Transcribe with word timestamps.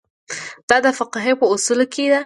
دا 0.69 0.77
د 0.85 0.87
فقهې 0.99 1.33
په 1.39 1.45
اصولو 1.53 1.85
کې 1.93 2.05
ده. 2.11 2.19